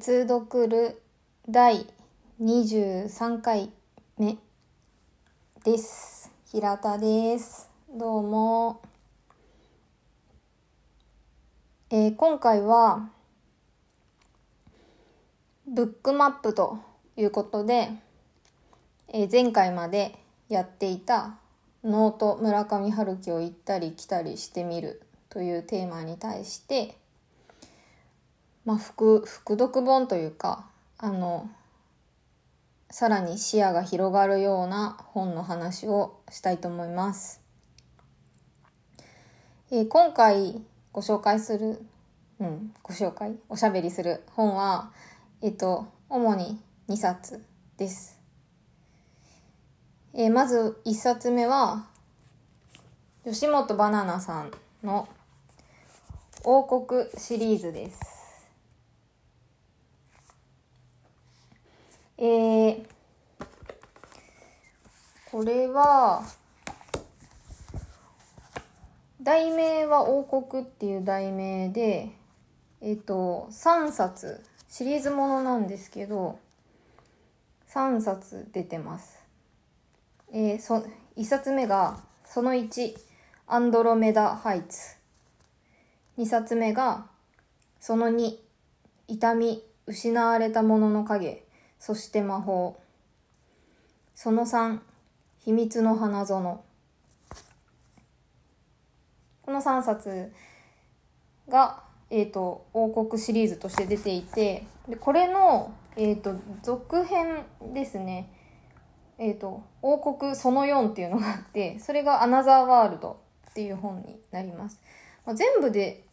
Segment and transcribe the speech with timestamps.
[0.00, 1.02] エツドクル
[1.46, 1.86] 第
[2.40, 3.70] 23回
[4.16, 4.38] 目
[5.62, 6.30] です。
[6.50, 7.68] 平田です。
[7.92, 8.80] どうも。
[11.90, 13.10] えー今回は、
[15.66, 16.78] BOOK MAP と
[17.18, 17.90] いうことで、
[19.08, 21.36] えー前回までやっていた
[21.84, 26.96] ノート村上春樹を行ったり来たりしてみるというテーマに対して、
[28.64, 30.66] まあ、副副読本というか
[30.98, 31.48] あの
[32.90, 37.40] さらに視野が広がるような本の話をしたいと思います。
[39.70, 40.60] えー今回
[40.92, 41.80] ご紹介する、
[42.40, 44.90] うん、ご紹介おしゃべりする本は、
[45.40, 47.44] えっと、主に2冊
[47.76, 48.18] です。
[50.12, 51.86] えーまず1冊目は
[53.24, 54.50] 吉本ばななさん
[54.82, 55.08] の
[56.42, 58.19] 王国シリーズです。
[62.22, 62.84] えー、
[65.30, 66.22] これは、
[69.22, 72.10] 題名は王国っていう題名で、
[72.82, 76.38] えっ、と、3冊、シリーズものなんですけど、
[77.70, 79.18] 3冊出てます。
[80.30, 80.84] えー、そ、
[81.16, 82.98] 1冊目が、その1、
[83.46, 84.94] アンドロメダハイツ。
[86.18, 87.06] 2冊目が、
[87.80, 88.36] その2、
[89.08, 91.46] 痛み、失われたものの影、
[91.80, 92.78] そして魔法。
[94.14, 94.78] その3、
[95.40, 96.62] 秘密の花園。
[99.42, 100.30] この3冊
[101.48, 108.30] が、えっ、と、王国シリーズとして出ていて、でこれの、えっ、と、続編ですね。
[109.16, 114.78] えっ、と、王国その4っていうのがあって、それがアナザーワールドっていう本になります。
[115.24, 116.04] まあ、全部で、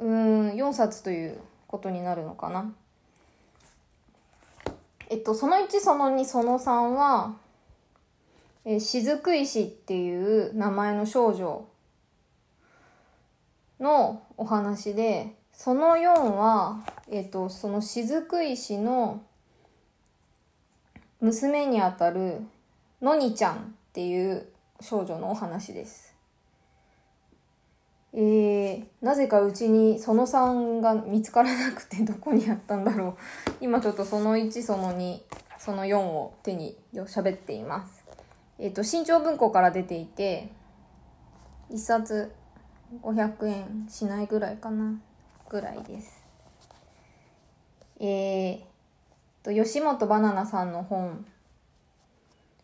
[0.00, 1.38] うん、4冊という
[1.68, 2.74] ことになるのかな。
[5.10, 7.36] えっと、その1、その2、その3は、
[8.64, 11.66] えー、雫石っていう名前の少女
[13.80, 19.24] のお話で、その4は、えっと、その雫石の
[21.20, 22.42] 娘にあたる
[23.02, 23.58] のにちゃんっ
[23.92, 24.46] ていう
[24.80, 26.09] 少女のお話です。
[28.12, 33.16] えー、なぜかうちにその3が見つからなくてどこにあったんだろ
[33.50, 33.52] う。
[33.60, 35.20] 今ちょっとその1、その2、
[35.58, 38.04] その4を手に喋っています。
[38.58, 40.50] えっ、と、新潮文庫から出ていて、
[41.70, 42.32] 1冊
[43.02, 45.00] 500円しないぐらいかな、
[45.48, 46.24] ぐらいです。
[48.00, 48.60] えー、
[49.42, 51.24] と、吉本ばななさんの本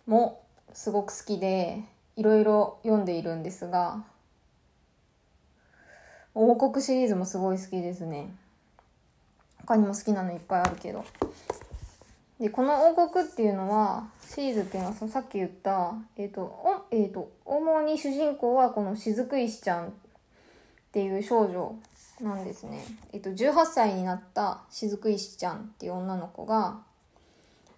[0.07, 0.43] も
[0.73, 1.85] すごく好きで、
[2.17, 4.05] いろいろ読んでいるんですが、
[6.39, 8.29] 王国シリーズもすごい好きですね。
[9.61, 11.03] 他にも好きなのいっぱいあるけど。
[12.39, 19.91] で、この王国っていうのは、シリーズっていうのは、そのさっき言った、えっ、と、お、えっ、と、主に主人公はこの雫石ちゃんっ
[20.93, 21.75] ていう少女
[22.21, 22.85] なんですね。
[23.15, 26.83] えっ、と、18歳になった雫石ちゃんっていう女の子が、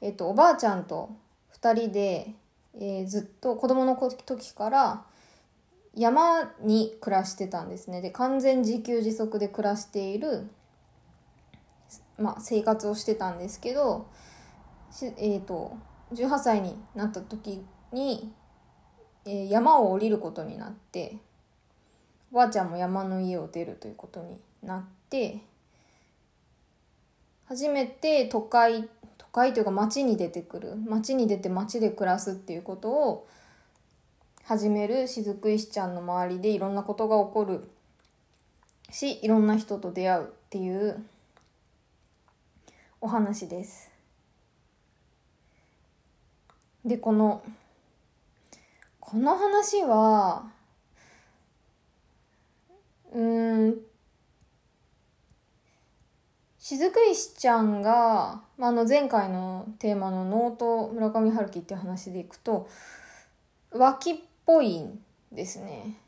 [0.00, 1.10] えっ、と、おばあちゃんと
[1.50, 2.34] 二人で、
[2.74, 5.04] えーずっと子供の時から
[5.98, 8.00] 山に暮らしてたんですね。
[8.00, 10.48] で、完全自給自足で暮らしている、
[12.16, 14.06] まあ、生活をしてたんですけど、
[14.92, 15.76] しえっ、と、
[16.12, 18.32] 18歳になった時に、
[19.24, 21.16] えー山を降りることになって、
[22.32, 25.40] おばあちゃんも山の家を出るということになって、
[27.46, 30.76] 初めて都会、都会というか町に出てくる。
[30.76, 33.28] 町に出て町で暮らすっていうことを
[34.48, 37.68] 始める雫石ちゃんの周りでいろんなことが起こる
[38.90, 41.04] し、いろんな人と出会うっていう
[43.02, 43.90] お話です。
[46.82, 47.42] で、この、
[49.00, 50.44] この話は、
[53.12, 53.76] うん、
[56.58, 62.66] 雫石ちゃんが、まあ、あの前回のテーマのノート村上春樹っていう話でいくと、
[63.72, 64.16] 脇っ
[64.48, 64.98] ぽいん
[65.30, 65.98] ですね。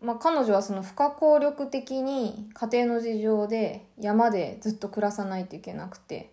[0.00, 6.30] まあ、彼女はその不可抗力的に家庭の事情で山でずっと暮らさないといけなくて、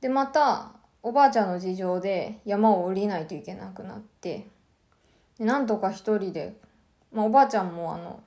[0.00, 0.72] で、また、
[1.02, 4.46] おばあちゃんの事情で山を降りないといけなくなって、
[5.38, 6.56] でなんとか一人で、
[7.12, 8.22] まあ、おばあちゃんもあの、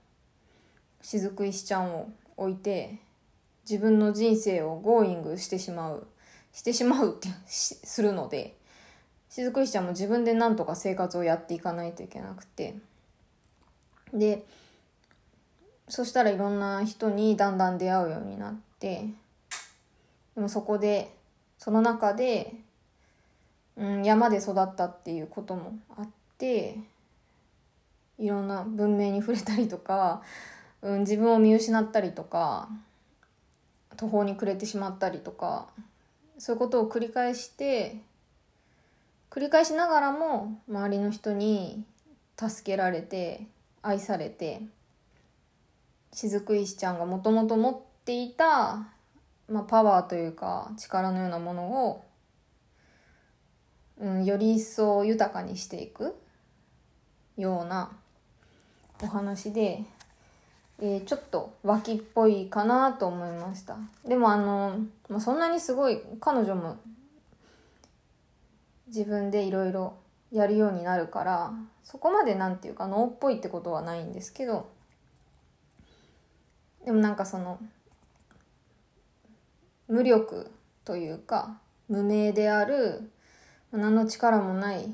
[1.01, 2.99] 雫石ちゃんを置いて、
[3.67, 6.05] 自分の人生をゴーイングしてしまう、
[6.51, 8.55] してしまうってするので、
[9.35, 12.75] 雫石ちゃんも自分でなんとか生活をやっていかないといけなくて。
[14.13, 14.45] で、
[15.87, 19.07] そしたらいろんな人にだんだん出会うようになって、
[20.35, 21.15] でもそこで
[21.57, 22.53] その中で、
[23.75, 26.77] うん、山で育ったっていうこともあって
[28.19, 30.21] いろんな文明に触れたりとか、
[30.83, 32.69] うん、自分を見失ったりとか
[33.97, 35.67] 途方に暮れてしまったりとか
[36.37, 37.97] そういうことを繰り返して
[39.33, 41.83] 繰り返しながらも周りの人に
[42.37, 43.47] 助けられて
[43.81, 44.61] 愛されて
[46.11, 48.85] 雫石ちゃんがもともと持っていた、
[49.49, 52.03] まあ、パワーというか力のようなものを、
[53.99, 56.13] うん、より一層豊かにしていく
[57.35, 57.89] ような
[59.01, 59.83] お話で、
[60.79, 63.77] えー、ちょっと脇っぽいかなと思いました。
[64.07, 64.77] でもあの、
[65.09, 66.77] まあ、そんなにすごい彼女も
[68.87, 69.95] 自分でいろいろ
[70.31, 71.53] やるようになるから
[71.83, 74.69] そこまでなんていうか脳っぽいってことはないんですけど
[76.85, 77.59] でもなんかその
[79.87, 80.51] 無力
[80.85, 81.57] というか
[81.87, 83.11] 無名である
[83.71, 84.93] 何の力もない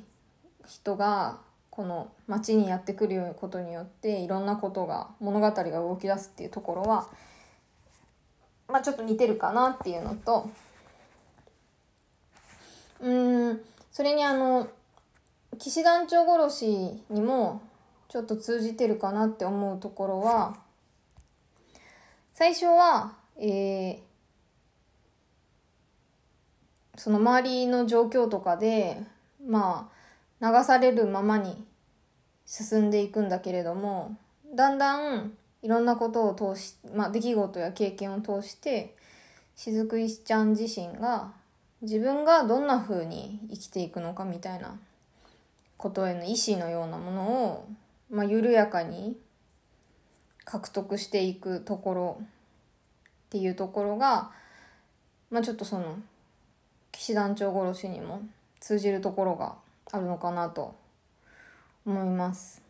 [0.67, 1.39] 人が
[1.69, 7.07] この町にやってくることによっていろんなことが物語が動き出すっていうところは
[8.67, 10.49] まあちょっと似てるかなっていうのと
[12.99, 13.61] うん
[13.99, 14.69] それにあの
[15.57, 17.61] 騎士団長殺しにも
[18.07, 20.55] ちょっと通じてるかなって思うところは
[22.33, 23.99] 最初は、えー、
[26.95, 29.03] その周りの状況とかで
[29.45, 29.91] ま
[30.41, 31.61] あ流されるままに
[32.45, 34.15] 進んでいくんだけれども
[34.55, 38.95] だんだんいろんなことを通し、まあ、出来事や経験を通して
[39.57, 41.33] 雫石ちゃん自身が
[41.81, 44.77] 自分がどんな風に生きていくのかみたいな
[45.77, 47.67] ことへの意志のようなものを、
[48.11, 49.17] まあ、緩やかに
[50.43, 52.25] 獲得していくところっ
[53.29, 54.31] ていうところが、
[55.31, 55.99] まあ、ちょっとその
[56.91, 58.23] 騎士団長殺しにも
[58.59, 59.55] 通じるところが
[59.91, 60.75] あるのかなと
[61.85, 62.68] 思います。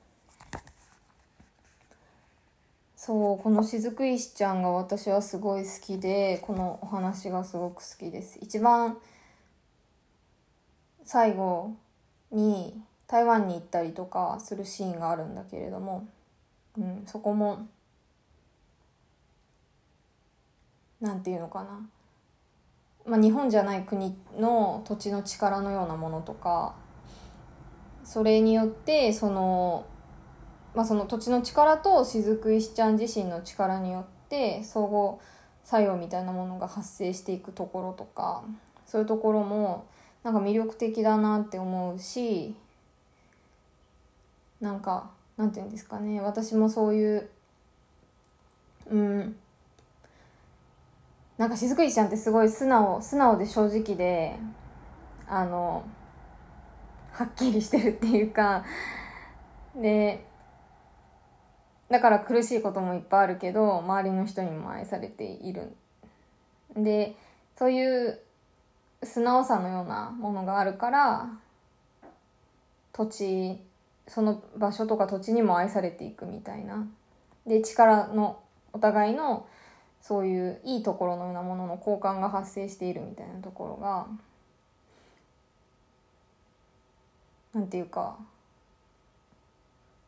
[3.01, 8.37] そうこの雫石ちゃんが私はすごい好きでこのお話がすごく好きです。
[8.41, 8.97] 一番
[11.05, 11.75] 最後
[12.29, 16.09] に台湾に行ったりとかするシーンがあるんだけれども、
[16.77, 17.69] うん、そこも
[20.99, 21.79] なんていうのかな、
[23.05, 26.75] まあ、日本じゃない国の土地の力のようなものとか
[28.03, 29.85] それによってその,、
[30.79, 35.15] まあ、その土地の力と雫石ちゃん自身の力によって相互
[35.65, 38.45] 作用みたいなものが発生していくところとか
[38.85, 39.87] そういうところも
[40.23, 42.55] なんか魅力的だなって思うし
[44.61, 46.21] なんかなんて言うんですかね。
[46.21, 47.29] 私もそういう
[48.89, 49.35] うん。
[51.37, 54.39] なんか雫石ちゃんってすごい素直素直で正直で
[55.27, 55.83] あの
[57.11, 58.63] はっきりしてるっていうか
[59.75, 60.28] で
[61.89, 65.73] だから苦しいこともいっぱいあるけど周りの人にも愛されている。
[66.75, 67.15] で
[67.57, 68.19] そういう
[69.03, 71.29] 素直さのようなものがあるから
[72.93, 73.59] 土地
[74.07, 76.87] その場所とか土地にも愛されていくみたいな。
[77.47, 78.39] で力の
[78.73, 79.47] お互いの
[80.01, 84.07] そういういいところのようなものの交換が発生しているみたいなところが
[87.53, 88.17] なんていうか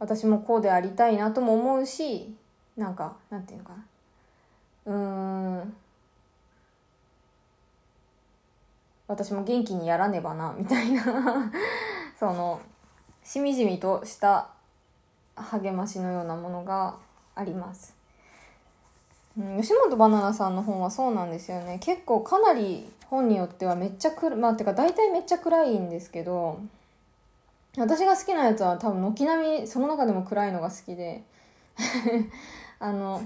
[0.01, 2.35] 私もこうでありたいなとも思うし
[2.75, 3.73] なんかなんていうのか
[4.85, 4.93] な。
[4.93, 4.97] う
[5.63, 5.73] ん。
[9.07, 11.03] 私も元気にやらねばなみたいな。
[12.19, 12.59] その
[13.23, 14.49] しみじみとした
[15.35, 16.95] 励ましのようなものが
[17.35, 17.93] あります。
[19.37, 21.77] うん、吉本ばなナさんの本はそうなんですよね。
[21.77, 26.59] 結構かなり本によってはめっちゃくまあてか大体めっちゃ暗いんですけど
[27.77, 31.23] 私が好きなやつは多分軒並みその中でも暗いのが好きで
[32.79, 33.21] あの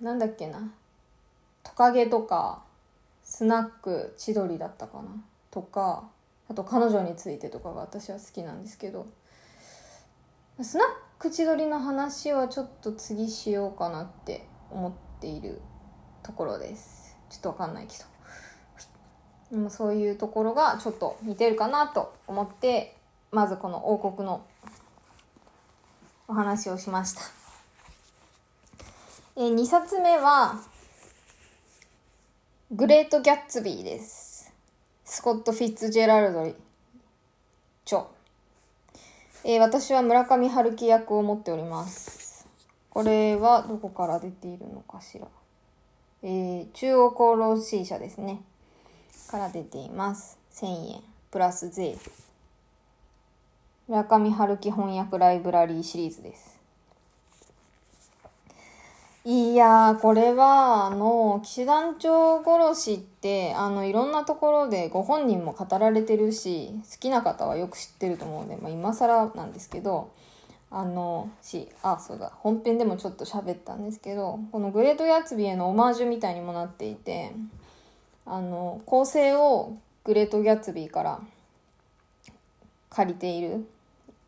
[0.00, 0.72] なんだっけな。
[1.62, 2.62] トカゲとか
[3.22, 5.08] スナック千鳥だったかな。
[5.50, 6.08] とか
[6.48, 9.06] あと彼女についてとかが私は好きなんですけど。
[10.62, 15.60] スナック千鳥の話はちょっと次しようかなって思っている
[16.22, 17.16] ところです。
[17.28, 18.13] ちょっとわかんないけど。
[19.54, 22.96] でもそういうところがちょっと似てるかなと思って
[23.30, 24.44] まずこの王国の
[26.26, 27.20] お話をしました。
[29.36, 30.60] え2冊目は
[32.72, 34.52] グレート・ギャッツビーです。
[35.04, 36.52] スコット・フィッツジェラルド
[37.84, 38.06] 著。
[39.44, 42.48] えー、私は村上春樹役を持っております。
[42.90, 45.28] これはどこから出ているのかしら。
[46.24, 48.42] えー、中央厚労 C 社ですね。
[49.30, 50.38] から出ています。
[50.54, 51.00] 1000円。
[51.30, 51.96] プラス税。
[53.88, 56.54] 村上春樹翻訳ライブラリーシリーズです。
[59.26, 70.10] いや、これは、あの、騎士団長殺しって、あの、いろんなところでご本人も語られてるし、好きな方はよく知ってると思うので、まあ、今更なんですけど、
[70.70, 77.32] あの、し、あ、そうだ、本編でもちょっと喋ったんですけど、このグレート・ギャッツビへのオマージュみたいにもなっていて、
[78.26, 81.20] あの、構成をグレート・ギャツビーから
[82.90, 83.66] 借りている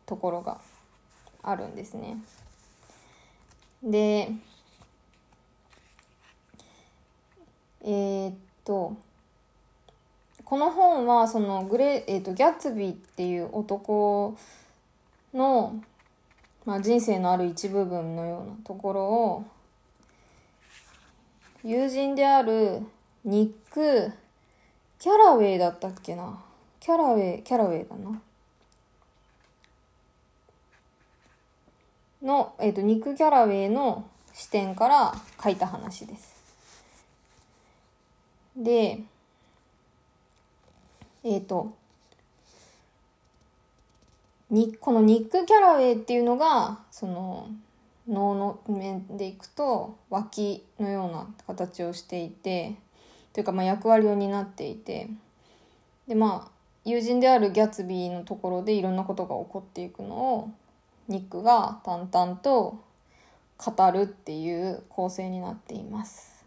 [0.05, 0.59] ところが
[1.43, 2.17] あるんですね。
[3.83, 4.29] で、
[7.81, 8.35] えー、っ
[8.65, 8.97] と
[10.43, 14.37] この本はそのグレ、えー、っとギャツビーっていう男
[15.33, 15.81] の、
[16.65, 19.45] まあ、人生のある一部分のようなところを
[21.63, 22.81] 友人である
[23.27, 24.09] ニック・
[24.99, 26.41] キャラウェイだったっけな？
[26.79, 28.21] キャラウェイキャラウェイだな。
[32.23, 36.37] の、えーと、とニック・キャラウェイの視点から書いた話です。
[38.55, 39.01] で、
[41.25, 41.73] えっ、ー、と、
[44.49, 47.49] に、このニック・キャラウェイっていうのが、その、
[48.07, 52.77] 脳の面でいくと脇のような形をしていて
[53.37, 55.11] というかまあ役割を担っていて
[56.07, 56.51] でまあ
[56.85, 60.51] 友人であるギャツビーのところでいろんなことが起こっていくのを
[61.07, 62.83] ニックが淡々と
[63.59, 66.43] 語るっていう構成になっています。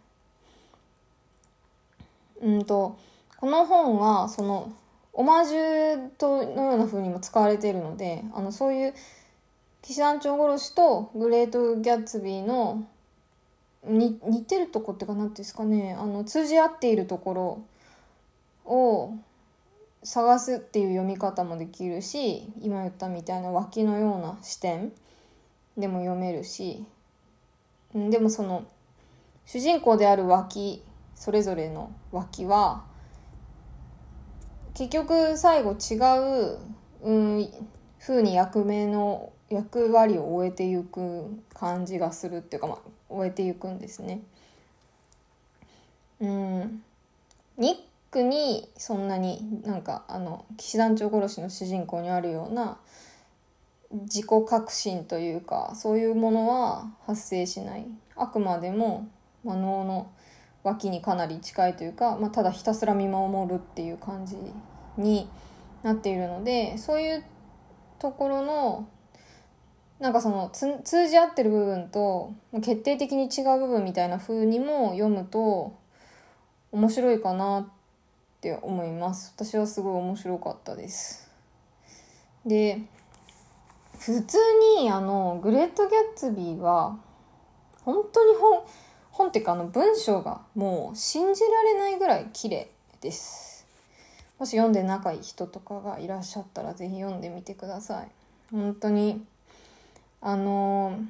[2.42, 2.99] うんと
[3.37, 4.73] この本はその
[5.12, 8.94] オマージュとのような風にも使われているのであのそういう
[9.80, 12.85] 騎士団長殺しとグレート・ギャッツビーの
[13.84, 15.96] に似てるとこってか何ていうんですかね。
[15.99, 17.64] あの通じ合っているところ
[18.64, 19.14] を
[20.02, 24.92] 探すっていう読み方もできるし今言ったみたいな脇のような視点
[25.76, 26.84] でも読めるし
[27.94, 28.66] でもその
[29.44, 30.82] 主人公である脇
[31.14, 32.84] それぞれの脇は
[34.75, 35.96] 結局最後違
[36.54, 36.58] う、
[37.02, 37.49] うん、
[38.00, 42.78] 風に役目の役割を終えていく感じがするっていうか、まあ、
[43.11, 44.23] 終えていくんですね。
[46.21, 46.83] うん、
[47.57, 47.75] ニッ
[48.11, 52.79] クにそんなになんかあの騎士団長殺しの主人公にあるような
[53.90, 57.87] 自己革新というかそういうものは発生しない
[58.17, 59.09] あくまでも、
[59.45, 60.11] まあ、脳の
[60.62, 64.37] 脇にかなり近いというか、まあ、ただひたすら見守るっていう感じ
[64.99, 65.29] に
[65.83, 67.25] なっているのでそういう
[67.99, 68.88] ところの
[70.00, 75.78] なんかその通じ合ってる部分と決定的に違う部分みたいな風にも読むと
[76.73, 77.69] 面白いかなっ
[78.40, 81.30] て思います私はすごい面白かったです
[82.47, 82.80] で
[83.99, 84.38] 普通
[84.78, 86.99] にあのグレート・ギャッツビーは
[87.85, 88.64] 本当に本
[89.11, 92.71] 本っていうかあの文章がもう信じられないぐらい綺麗
[93.02, 93.66] です。
[94.38, 98.09] もし読んで仲いい人とかがいらっしゃったら是非読んでみてください。
[98.50, 99.23] 本当に
[100.23, 101.00] あの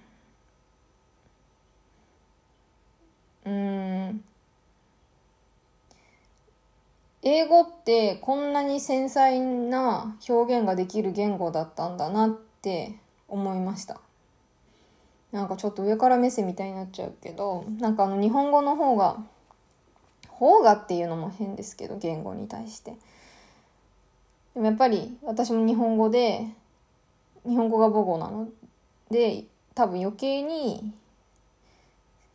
[3.45, 4.25] うん
[7.23, 12.31] 英語ってこんなに繊細な表現ができる言語だったんだなっ
[12.63, 12.95] て
[13.29, 14.01] 思いました。
[15.33, 19.19] なんかちょっと上から目線みたいになっちゃうけどなんかあの日本語の方が
[20.29, 22.97] 方がっていうのも変ですけど言語に対して
[24.55, 26.47] でもやっぱり私も日本語で
[27.47, 28.49] 日本語が母語なの
[29.11, 30.93] で多分余計に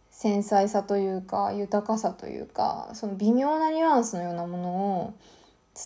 [0.09, 4.69] 繊細さというか豊かさというかその微妙なニュアンスのようなもの
[5.01, 5.13] を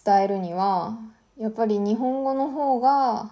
[0.05, 0.97] 伝えるには
[1.37, 3.31] やっぱり日本語の方が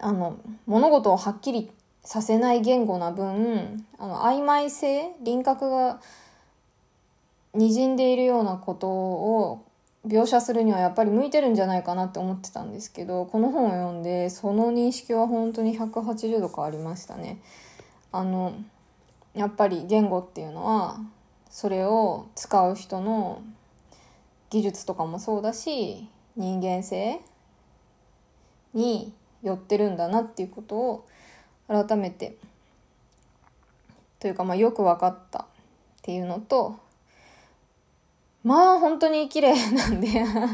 [0.00, 1.70] あの物事をはっきり
[2.02, 6.00] させない言語な分あの曖昧性輪郭が
[7.54, 9.64] にじんでいるようなことを
[10.06, 17.38] 描写するにはやっぱり向いてるんじゃないかなって思ってたんですけどこの本を読んでその認識は本当に180度変わりましたね。
[18.10, 18.54] あの
[19.34, 20.98] やっぱり言語っていうのは
[21.48, 23.42] それを使う人の
[24.50, 27.20] 技術とかもそうだし人間性
[28.74, 31.06] に寄ってるんだなっていうことを
[31.68, 32.36] 改めて
[34.20, 35.44] というかまあよく分かったっ
[36.02, 36.78] ていうのと
[38.44, 40.08] まあ本当に綺麗なんで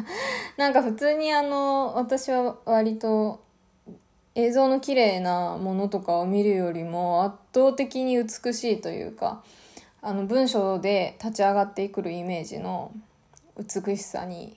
[0.58, 3.40] なんか普通にあの私は割と
[4.34, 9.42] 映像の綺麗なものとかを見るよりも圧倒的に美しいというか
[10.02, 12.92] あの文章で立ち上がってくるイメージの
[13.56, 14.56] 美しさに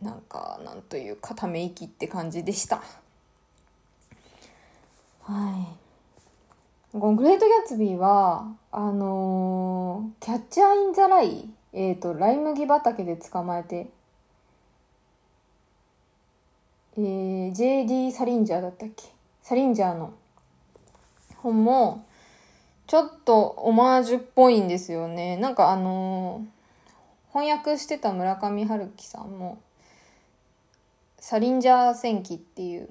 [0.00, 2.82] なんかなんというかため息って感じでした。
[5.22, 5.50] は
[6.92, 6.98] い。
[6.98, 13.88] このグレート・ギャツビーはあのー、キャッチャー・イン・ザ・ライえっ、ー、とライ麦畑で捕まえて
[16.96, 19.04] えー、JD サリンジャーだったっけ？
[19.42, 20.14] サリンジャーの
[21.38, 22.06] 本も
[22.86, 25.36] ちょっとオマージュっぽいんですよね。
[25.36, 29.58] なんかあのー、翻訳してた村上春樹さんも
[31.18, 32.88] サリンジャー戦記っていう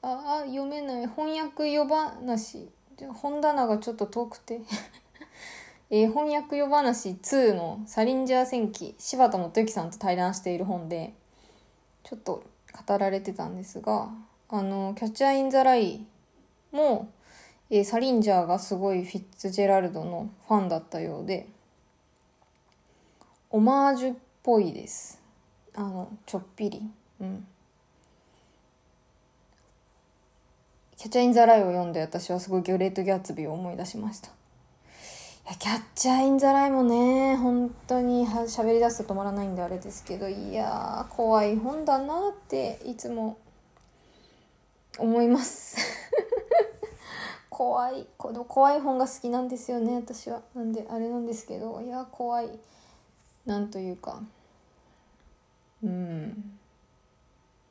[0.00, 1.06] ああ読めない。
[1.06, 2.68] 翻訳夜話。
[3.20, 4.60] 本棚がちょっと遠くて。
[5.90, 11.14] えー、翻訳夜話2のサリンジャー戦記柴田元幸さんと対談している本で
[12.04, 12.44] ちょっと
[12.86, 14.10] 語られてたんですが
[14.50, 16.04] あのキャッチャー・イン・ザ・ライ
[16.72, 17.10] も、
[17.70, 21.46] えー、サリンジャーがすごいフィッツジェラルドのファンだったようで
[23.50, 25.22] オマージュっぽいです。
[25.74, 26.82] あのちょっぴり。
[27.20, 27.46] うん。
[30.98, 34.37] キャッチャー・イン・ザ・ライを読んで私はすごいギョレート・ギャツビーを思い出しました。
[35.56, 37.34] キャッチャーインザライもね。
[37.36, 43.38] 本当に喋り出すと止まらないんであれですけどいやー怖い本だなっていつも
[44.98, 45.78] 思います。
[47.48, 48.06] 怖い。
[48.18, 50.42] この怖い本が好きなんですよね私は。
[50.54, 52.58] なんであれなんですけどいや怖い。
[53.46, 54.20] なんというか。
[55.82, 56.58] うん。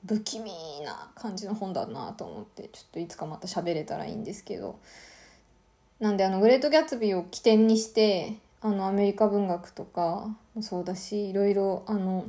[0.03, 0.51] 不気味
[0.84, 4.79] な感じの本だなと思ってちょっといつかまた喋れたらいいんですけど。
[5.99, 12.25] なんであのグレート・ギャツビーを起点にしてあのアメリカ文学とかもそうだしいろいろあの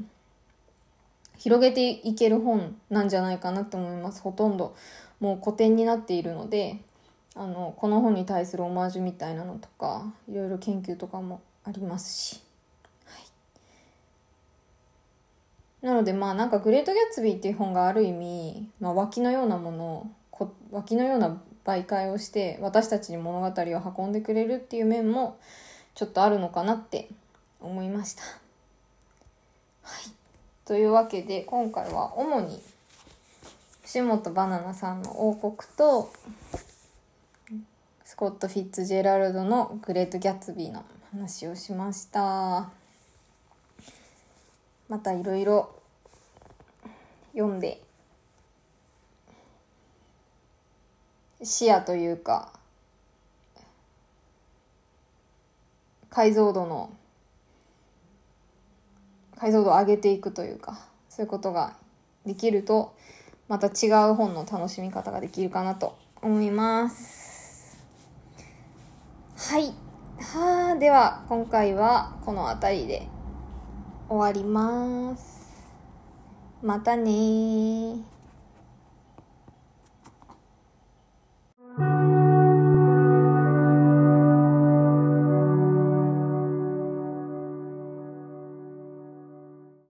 [1.37, 4.23] 広げていける本なんじゃないかなと思います。
[4.23, 4.75] ほとんど
[5.21, 6.79] もう古典になっているので
[7.35, 12.43] あのこの本に対するオマージュみたいなのとかいろいろ研究とかもありますし、
[13.05, 13.13] は
[15.83, 25.39] い、なのでまあなんか「グレート・ギャツビー」っていう本がある意味、まあ、脇のようなものを脇のような媒介をして私たちに物語を運んでくれるっていう面も
[25.95, 27.09] ちょっとあるのかなって
[27.61, 28.23] 思いました。
[28.23, 28.29] は
[30.01, 30.13] い。
[30.65, 32.63] というわけで今回は主に
[33.83, 36.13] 藤本バナナさんの王国と
[38.05, 42.71] スコット・フィッツジェラルドのグレート・ギャツビーの話をしました。
[44.89, 45.71] またいろいろ
[47.33, 47.81] 読んで
[51.43, 52.53] 視野というか
[56.11, 56.91] 解像度の
[59.37, 61.77] 解像度を上げていくというかそういうことが
[62.27, 62.95] できると
[63.49, 67.79] また違う本の楽しみ方ができるかなと思います。
[69.37, 69.73] はい。
[70.21, 73.07] はあでは今回はこの辺りで
[74.09, 75.65] 終わります。
[76.61, 78.18] またね